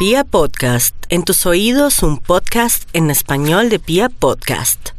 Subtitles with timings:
[0.00, 4.92] Pia Podcast, en tus oídos un podcast en español de Pia Podcast.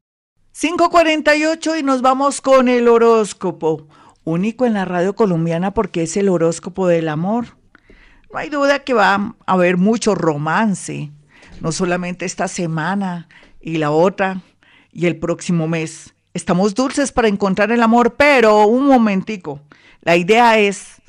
[0.51, 3.87] 548 y nos vamos con el horóscopo,
[4.25, 7.57] único en la radio colombiana porque es el horóscopo del amor.
[8.31, 11.09] No hay duda que va a haber mucho romance,
[11.61, 13.27] no solamente esta semana
[13.59, 14.43] y la otra
[14.93, 16.13] y el próximo mes.
[16.35, 19.61] Estamos dulces para encontrar el amor, pero un momentico.
[20.01, 21.00] La idea es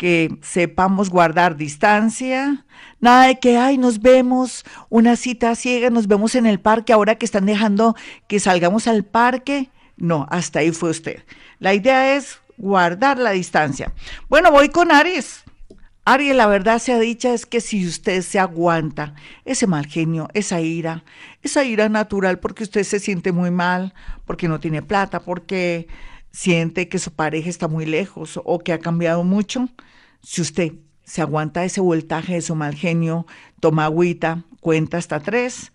[0.00, 2.64] que sepamos guardar distancia,
[3.00, 7.16] nada de que, ay, nos vemos, una cita ciega, nos vemos en el parque, ahora
[7.16, 7.94] que están dejando
[8.26, 9.68] que salgamos al parque.
[9.98, 11.22] No, hasta ahí fue usted.
[11.58, 13.92] La idea es guardar la distancia.
[14.30, 15.44] Bueno, voy con Aries.
[16.06, 19.12] Aries, la verdad sea dicha es que si usted se aguanta
[19.44, 21.04] ese mal genio, esa ira,
[21.42, 23.92] esa ira natural porque usted se siente muy mal,
[24.24, 25.88] porque no tiene plata, porque
[26.32, 29.68] siente que su pareja está muy lejos o que ha cambiado mucho,
[30.22, 30.72] si usted
[31.04, 33.26] se aguanta ese voltaje de su mal genio,
[33.60, 35.72] toma agüita, cuenta hasta tres,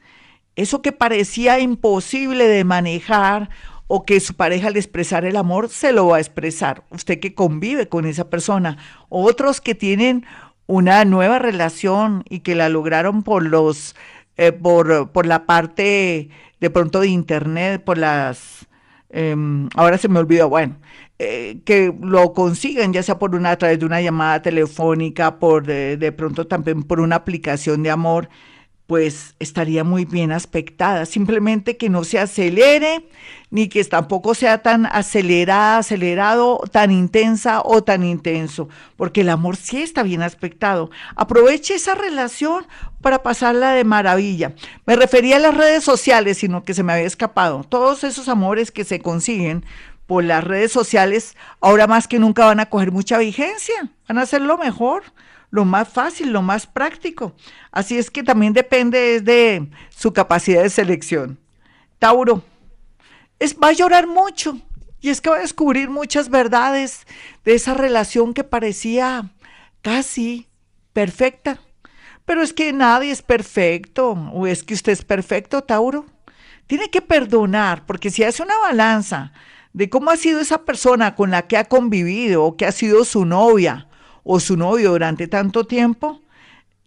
[0.55, 3.49] eso que parecía imposible de manejar
[3.87, 6.83] o que su pareja al expresar el amor se lo va a expresar.
[6.89, 8.77] Usted que convive con esa persona.
[9.09, 10.25] Otros que tienen
[10.65, 13.95] una nueva relación y que la lograron por los
[14.37, 18.67] eh, por, por, la parte de pronto de internet, por las
[19.09, 20.75] em, ahora se me olvidó, bueno,
[21.19, 25.65] eh, que lo consigan, ya sea por una a través de una llamada telefónica, por
[25.65, 28.29] de pronto también por una aplicación de amor
[28.87, 31.05] pues estaría muy bien aspectada.
[31.05, 33.07] Simplemente que no se acelere,
[33.49, 39.55] ni que tampoco sea tan acelerada, acelerado, tan intensa o tan intenso, porque el amor
[39.55, 40.91] sí está bien aspectado.
[41.15, 42.67] Aproveche esa relación
[43.01, 44.53] para pasarla de maravilla.
[44.85, 47.63] Me refería a las redes sociales, sino que se me había escapado.
[47.63, 49.65] Todos esos amores que se consiguen
[50.07, 54.25] por las redes sociales, ahora más que nunca van a coger mucha vigencia, van a
[54.25, 55.03] ser lo mejor
[55.55, 57.33] lo más fácil, lo más práctico.
[57.71, 61.39] Así es que también depende de su capacidad de selección.
[61.97, 62.43] Tauro,
[63.39, 64.59] es, va a llorar mucho
[64.99, 67.07] y es que va a descubrir muchas verdades
[67.45, 69.31] de esa relación que parecía
[69.81, 70.47] casi
[70.93, 71.59] perfecta.
[72.25, 76.05] Pero es que nadie es perfecto, o es que usted es perfecto, Tauro.
[76.65, 79.31] Tiene que perdonar, porque si hace una balanza
[79.75, 83.03] de cómo ha sido esa persona con la que ha convivido o que ha sido
[83.03, 83.89] su novia
[84.23, 86.21] o su novio durante tanto tiempo,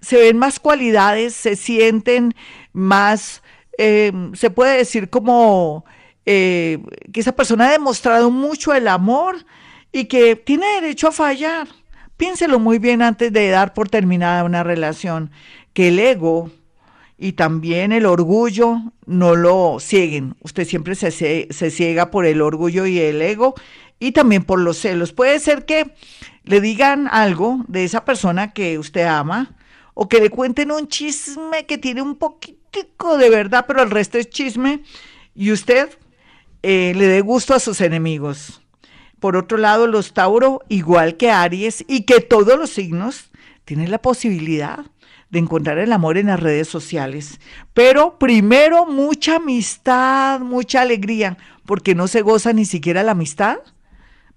[0.00, 2.34] se ven más cualidades, se sienten
[2.72, 3.42] más,
[3.76, 5.84] eh, se puede decir como
[6.24, 6.78] eh,
[7.12, 9.44] que esa persona ha demostrado mucho el amor
[9.92, 11.68] y que tiene derecho a fallar.
[12.16, 15.30] Piénselo muy bien antes de dar por terminada una relación,
[15.74, 16.50] que el ego
[17.18, 20.36] y también el orgullo no lo cieguen.
[20.40, 23.54] Usted siempre se, se ciega por el orgullo y el ego
[23.98, 25.12] y también por los celos.
[25.12, 25.92] Puede ser que
[26.44, 29.56] le digan algo de esa persona que usted ama
[29.94, 34.16] o que le cuenten un chisme que tiene un poquitico de verdad, pero el resto
[34.16, 34.84] es chisme
[35.34, 35.90] y usted
[36.62, 38.60] eh, le dé gusto a sus enemigos.
[39.20, 43.30] Por otro lado, los Tauro, igual que Aries y que todos los signos,
[43.64, 44.86] tienen la posibilidad
[45.30, 47.40] de encontrar el amor en las redes sociales.
[47.74, 51.36] Pero primero mucha amistad, mucha alegría,
[51.66, 53.58] porque no se goza ni siquiera la amistad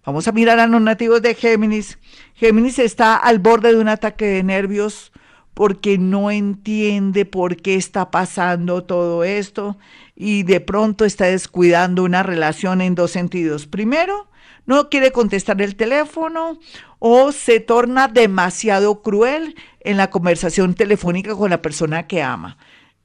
[0.03, 1.99] Vamos a mirar a los nativos de Géminis.
[2.33, 5.11] Géminis está al borde de un ataque de nervios
[5.53, 9.77] porque no entiende por qué está pasando todo esto
[10.23, 13.65] y de pronto está descuidando una relación en dos sentidos.
[13.65, 14.27] Primero,
[14.67, 16.59] no quiere contestar el teléfono
[16.99, 22.57] o se torna demasiado cruel en la conversación telefónica con la persona que ama.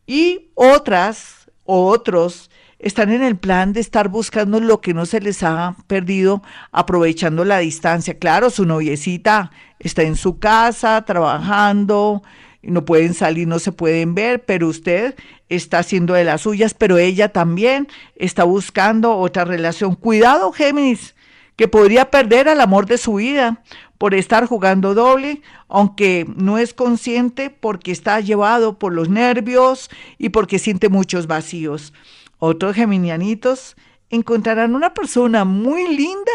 [0.06, 5.21] Y otras o otros están en el plan de estar buscando lo que no se
[5.21, 8.19] les ha perdido, aprovechando la distancia.
[8.19, 12.22] Claro, su noviecita está en su casa trabajando,
[12.71, 15.15] no pueden salir, no se pueden ver, pero usted
[15.49, 19.94] está haciendo de las suyas, pero ella también está buscando otra relación.
[19.94, 21.15] Cuidado, Géminis,
[21.56, 23.62] que podría perder al amor de su vida
[23.99, 30.28] por estar jugando doble, aunque no es consciente porque está llevado por los nervios y
[30.28, 31.92] porque siente muchos vacíos.
[32.39, 33.77] Otros geminianitos
[34.10, 36.33] encontrarán una persona muy linda,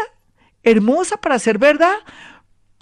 [0.62, 1.94] hermosa para ser verdad,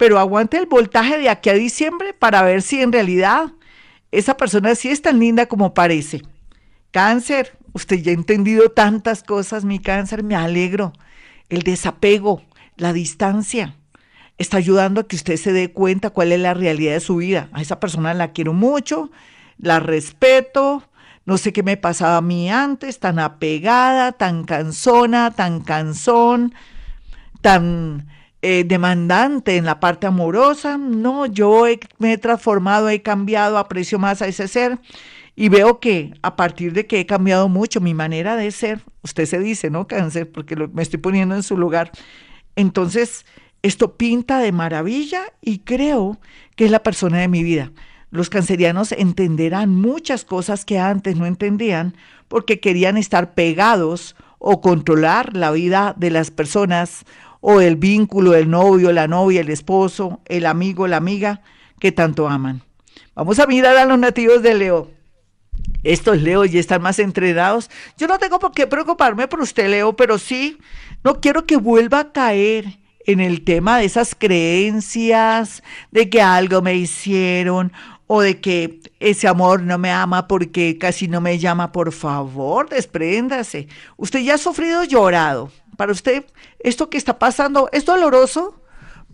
[0.01, 3.51] pero aguante el voltaje de aquí a diciembre para ver si en realidad
[4.11, 6.23] esa persona sí es tan linda como parece.
[6.89, 10.91] Cáncer, usted ya ha entendido tantas cosas, mi cáncer, me alegro.
[11.49, 12.41] El desapego,
[12.77, 13.75] la distancia,
[14.39, 17.49] está ayudando a que usted se dé cuenta cuál es la realidad de su vida.
[17.53, 19.11] A esa persona la quiero mucho,
[19.59, 20.83] la respeto,
[21.25, 26.55] no sé qué me pasaba a mí antes, tan apegada, tan cansona, tan cansón,
[27.41, 28.07] tan
[28.41, 30.77] eh, demandante en la parte amorosa.
[30.77, 31.65] No, yo
[31.99, 34.79] me he transformado, he cambiado, aprecio más a ese ser
[35.35, 39.25] y veo que a partir de que he cambiado mucho mi manera de ser, usted
[39.25, 39.87] se dice, ¿no?
[39.87, 41.91] Cáncer, porque me estoy poniendo en su lugar.
[42.55, 43.25] Entonces,
[43.61, 46.19] esto pinta de maravilla y creo
[46.55, 47.71] que es la persona de mi vida.
[48.09, 51.95] Los cancerianos entenderán muchas cosas que antes no entendían
[52.27, 57.05] porque querían estar pegados o controlar la vida de las personas
[57.41, 61.41] o el vínculo, el novio, la novia, el esposo, el amigo, la amiga
[61.79, 62.61] que tanto aman.
[63.15, 64.91] Vamos a mirar a los nativos de Leo.
[65.83, 67.69] Estos Leo ya están más entrenados.
[67.97, 70.59] Yo no tengo por qué preocuparme por usted, Leo, pero sí,
[71.03, 76.61] no quiero que vuelva a caer en el tema de esas creencias, de que algo
[76.61, 77.73] me hicieron
[78.05, 82.69] o de que ese amor no me ama porque casi no me llama, por favor,
[82.69, 83.67] despréndase.
[83.97, 85.51] Usted ya ha sufrido llorado.
[85.77, 86.25] Para usted,
[86.59, 88.61] esto que está pasando es doloroso,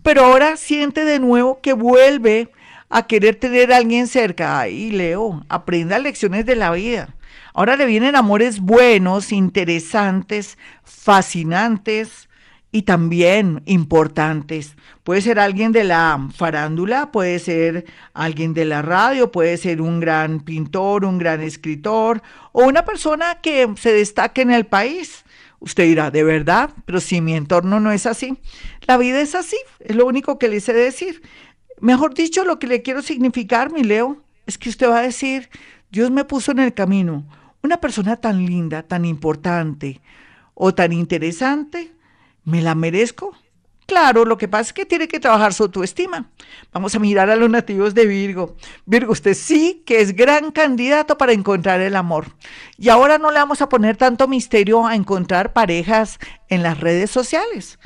[0.02, 2.50] pero ahora siente de nuevo que vuelve
[2.88, 4.60] a querer tener a alguien cerca.
[4.60, 7.14] Ay, Leo, aprenda lecciones de la vida.
[7.54, 12.28] Ahora le vienen amores buenos, interesantes, fascinantes,
[12.70, 14.76] y también importantes.
[15.02, 20.00] Puede ser alguien de la farándula, puede ser alguien de la radio, puede ser un
[20.00, 22.22] gran pintor, un gran escritor
[22.52, 25.24] o una persona que se destaque en el país.
[25.60, 26.70] Usted dirá, ¿de verdad?
[26.84, 28.38] Pero si mi entorno no es así.
[28.86, 31.22] La vida es así, es lo único que le sé decir.
[31.80, 35.48] Mejor dicho, lo que le quiero significar, mi Leo, es que usted va a decir,
[35.90, 37.26] Dios me puso en el camino
[37.62, 40.00] una persona tan linda, tan importante
[40.54, 41.92] o tan interesante
[42.48, 43.36] ¿Me la merezco?
[43.88, 46.30] Claro, lo que pasa es que tiene que trabajar su autoestima.
[46.74, 48.54] Vamos a mirar a los nativos de Virgo.
[48.84, 52.26] Virgo, usted sí que es gran candidato para encontrar el amor.
[52.76, 56.18] Y ahora no le vamos a poner tanto misterio a encontrar parejas
[56.50, 57.78] en las redes sociales.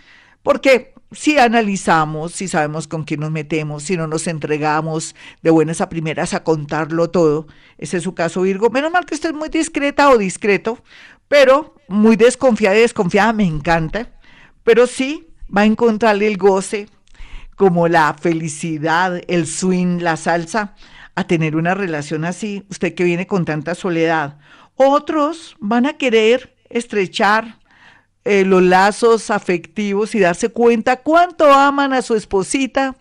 [0.42, 5.80] Porque si analizamos, si sabemos con quién nos metemos, si no nos entregamos de buenas
[5.80, 7.46] a primeras a contarlo todo,
[7.78, 8.70] ese es su caso Virgo.
[8.70, 10.82] Menos mal que usted es muy discreta o discreto,
[11.28, 14.10] pero muy desconfiada y desconfiada me encanta
[14.64, 16.88] pero sí va a encontrarle el goce,
[17.56, 20.74] como la felicidad, el swing, la salsa,
[21.14, 24.38] a tener una relación así, usted que viene con tanta soledad.
[24.76, 27.58] Otros van a querer estrechar
[28.24, 32.96] eh, los lazos afectivos y darse cuenta cuánto aman a su esposita,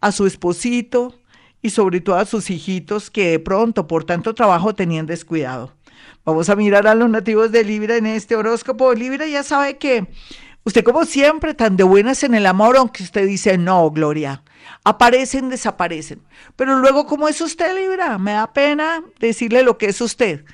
[0.00, 1.18] a su esposito
[1.60, 5.72] y sobre todo a sus hijitos que de pronto por tanto trabajo tenían descuidado.
[6.24, 8.94] Vamos a mirar a los nativos de Libra en este horóscopo.
[8.94, 10.06] Libra ya sabe que
[10.66, 14.42] Usted como siempre, tan de buenas en el amor, aunque usted dice, no, Gloria,
[14.82, 16.22] aparecen, desaparecen.
[16.56, 18.16] Pero luego, ¿cómo es usted, Libra?
[18.16, 20.46] Me da pena decirle lo que es usted.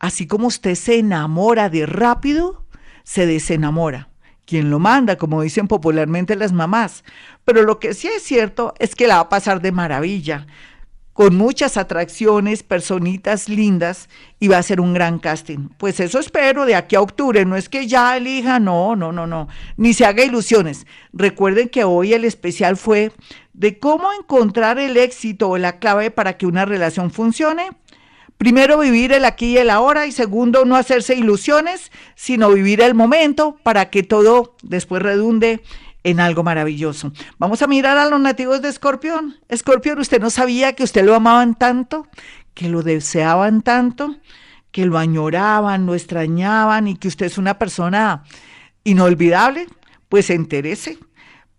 [0.00, 2.66] Así como usted se enamora de rápido,
[3.04, 4.08] se desenamora.
[4.46, 7.04] Quien lo manda, como dicen popularmente las mamás.
[7.44, 10.48] Pero lo que sí es cierto es que la va a pasar de maravilla
[11.12, 14.08] con muchas atracciones, personitas lindas
[14.40, 15.68] y va a ser un gran casting.
[15.76, 19.26] Pues eso espero de aquí a octubre, no es que ya elija, no, no, no,
[19.26, 20.86] no, ni se haga ilusiones.
[21.12, 23.12] Recuerden que hoy el especial fue
[23.52, 27.70] de cómo encontrar el éxito o la clave para que una relación funcione.
[28.38, 32.94] Primero, vivir el aquí y el ahora y segundo, no hacerse ilusiones, sino vivir el
[32.94, 35.62] momento para que todo después redunde
[36.04, 37.12] en algo maravilloso.
[37.38, 39.36] Vamos a mirar a los nativos de Escorpión.
[39.48, 42.06] Escorpión, usted no sabía que usted lo amaban tanto,
[42.54, 44.16] que lo deseaban tanto,
[44.70, 48.24] que lo añoraban, lo extrañaban y que usted es una persona
[48.84, 49.66] inolvidable.
[50.08, 50.98] Pues interese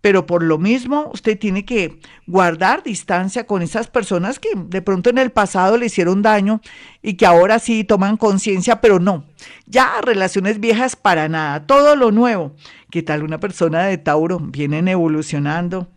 [0.04, 5.08] pero por lo mismo usted tiene que guardar distancia con esas personas que de pronto
[5.08, 6.60] en el pasado le hicieron daño
[7.00, 9.24] y que ahora sí toman conciencia, pero no,
[9.64, 12.52] ya relaciones viejas para nada, todo lo nuevo.
[12.90, 14.40] ¿Qué tal una persona de Tauro?
[14.40, 15.88] Vienen evolucionando.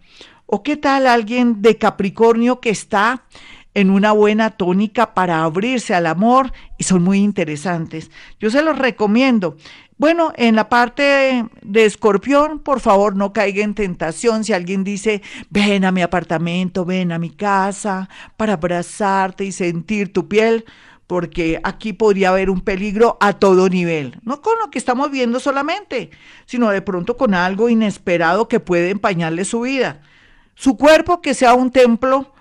[0.45, 3.25] ¿O qué tal alguien de Capricornio que está
[3.73, 8.09] en una buena tónica para abrirse al amor y son muy interesantes?
[8.39, 9.57] Yo se los recomiendo.
[9.97, 14.43] Bueno, en la parte de escorpión, por favor, no caiga en tentación.
[14.43, 20.13] Si alguien dice, ven a mi apartamento, ven a mi casa para abrazarte y sentir
[20.13, 20.65] tu piel,
[21.07, 25.39] porque aquí podría haber un peligro a todo nivel, no con lo que estamos viendo
[25.39, 26.11] solamente,
[26.45, 30.01] sino de pronto con algo inesperado que puede empañarle su vida.
[30.53, 32.33] Su cuerpo que sea un templo,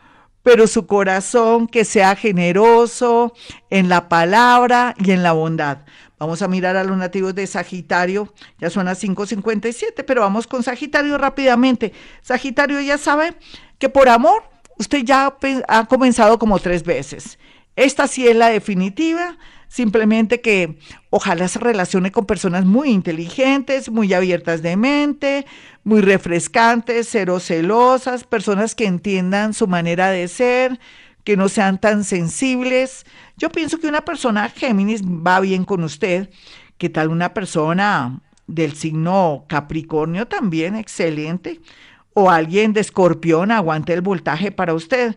[0.42, 3.32] pero su corazón que sea generoso
[3.70, 5.78] en la palabra y en la bondad.
[6.18, 10.62] Vamos a mirar a los nativos de Sagitario, ya son las 5.57, pero vamos con
[10.62, 11.92] Sagitario rápidamente.
[12.22, 13.34] Sagitario ya sabe
[13.78, 14.42] que por amor
[14.78, 15.36] usted ya
[15.68, 17.38] ha comenzado como tres veces.
[17.76, 19.36] Esta sí es la definitiva,
[19.68, 20.78] simplemente que
[21.10, 25.44] ojalá se relacione con personas muy inteligentes, muy abiertas de mente,
[25.84, 30.80] muy refrescantes, cero celosas, personas que entiendan su manera de ser,
[31.26, 33.04] que no sean tan sensibles.
[33.36, 36.30] Yo pienso que una persona Géminis va bien con usted.
[36.78, 40.76] ¿Qué tal una persona del signo Capricornio también?
[40.76, 41.60] Excelente.
[42.14, 45.16] O alguien de Escorpión aguante el voltaje para usted.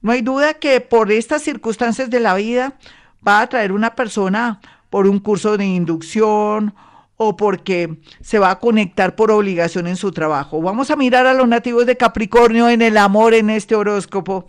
[0.00, 2.78] No hay duda que por estas circunstancias de la vida
[3.26, 6.74] va a traer una persona por un curso de inducción
[7.18, 10.62] o porque se va a conectar por obligación en su trabajo.
[10.62, 14.46] Vamos a mirar a los nativos de Capricornio en el amor en este horóscopo.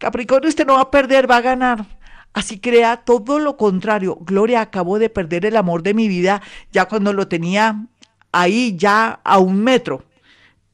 [0.00, 1.84] Capricornio, usted no va a perder, va a ganar.
[2.32, 4.16] Así crea todo lo contrario.
[4.22, 6.40] Gloria, acabo de perder el amor de mi vida
[6.72, 7.84] ya cuando lo tenía
[8.32, 10.02] ahí, ya a un metro.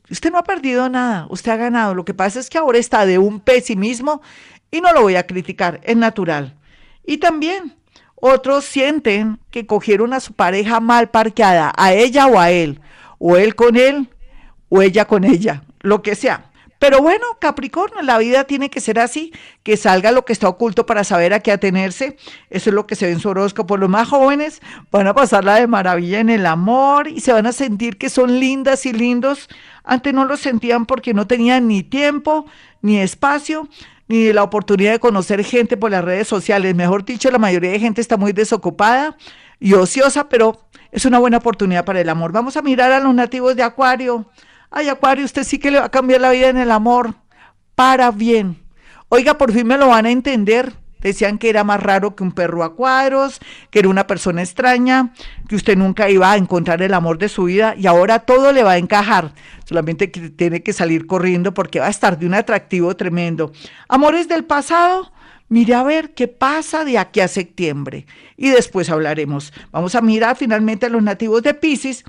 [0.09, 1.93] Usted no ha perdido nada, usted ha ganado.
[1.93, 4.23] Lo que pasa es que ahora está de un pesimismo
[4.71, 6.55] y no lo voy a criticar, es natural.
[7.05, 7.75] Y también
[8.15, 12.81] otros sienten que cogieron a su pareja mal parqueada, a ella o a él,
[13.19, 14.09] o él con él,
[14.69, 16.53] o ella con ella, lo que sea.
[16.79, 20.87] Pero bueno, Capricornio, la vida tiene que ser así, que salga lo que está oculto
[20.87, 22.17] para saber a qué atenerse.
[22.51, 23.77] Eso es lo que se ve en su horóscopo.
[23.77, 27.53] Los más jóvenes van a pasarla de maravilla en el amor y se van a
[27.53, 29.49] sentir que son lindas y lindos.
[29.85, 32.47] Antes no lo sentían porque no tenían ni tiempo
[32.83, 33.69] ni espacio
[34.09, 36.75] ni la oportunidad de conocer gente por las redes sociales.
[36.75, 39.17] Mejor dicho, la mayoría de gente está muy desocupada
[39.59, 42.33] y ociosa, pero es una buena oportunidad para el amor.
[42.33, 44.27] Vamos a mirar a los nativos de Acuario.
[44.71, 47.15] Ay, Acuario, usted sí que le va a cambiar la vida en el amor
[47.75, 48.63] para bien.
[49.09, 50.73] Oiga, por fin me lo van a entender.
[51.01, 53.39] Decían que era más raro que un perro a cuadros,
[53.71, 55.13] que era una persona extraña,
[55.49, 58.65] que usted nunca iba a encontrar el amor de su vida y ahora todo le
[58.65, 59.33] va a encajar.
[59.65, 63.53] Solamente que tiene que salir corriendo porque va a estar de un atractivo tremendo.
[63.89, 65.13] Amores del pasado,
[65.49, 68.07] mire a ver qué pasa de aquí a septiembre
[68.37, 69.53] y después hablaremos.
[69.71, 72.05] Vamos a mirar finalmente a los nativos de Pisces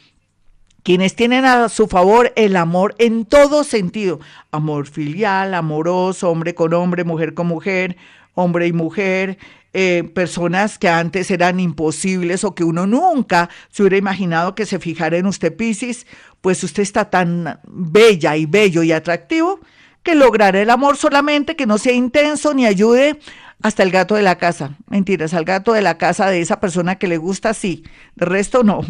[0.87, 6.73] quienes tienen a su favor el amor en todo sentido, amor filial, amoroso, hombre con
[6.73, 7.97] hombre, mujer con mujer,
[8.35, 9.37] hombre y mujer,
[9.73, 14.79] eh, personas que antes eran imposibles o que uno nunca se hubiera imaginado que se
[14.79, 16.07] fijara en usted, Piscis,
[16.39, 19.59] pues usted está tan bella y bello y atractivo
[20.03, 23.19] que logrará el amor solamente que no sea intenso ni ayude
[23.61, 24.77] hasta el gato de la casa.
[24.87, 27.83] Mentiras, al gato de la casa de esa persona que le gusta, sí.
[28.15, 28.81] De resto, no.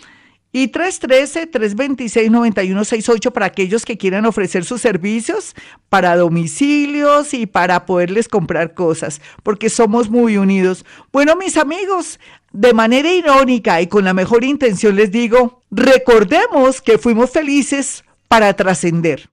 [0.56, 5.54] y 313-326-9168 para aquellos que quieran ofrecer sus servicios
[5.90, 10.86] para domicilios y para poderles comprar cosas, porque somos muy unidos.
[11.12, 12.18] Bueno, mis amigos,
[12.52, 18.54] de manera irónica y con la mejor intención les digo, recordemos que fuimos felices para
[18.54, 19.28] trascender.